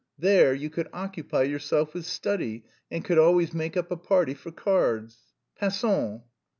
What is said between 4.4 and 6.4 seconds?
cards." _"Passons."